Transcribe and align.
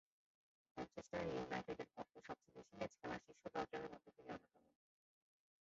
Manchester 0.77 1.21
ইউনাইটেডের 1.27 1.89
পক্ষে 1.95 2.19
সবচেয়ে 2.27 2.53
বেশি 2.55 2.73
ম্যাচ 2.77 2.91
খেলা 2.99 3.17
শীর্ষ 3.25 3.43
দশ 3.55 3.65
জনের 3.71 3.89
মধ্যে 3.93 4.11
তিনি 4.15 4.29
অন্যতম। 4.29 4.63